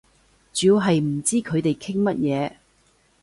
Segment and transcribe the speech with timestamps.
[0.51, 2.53] 主要係唔知佢哋傾乜嘢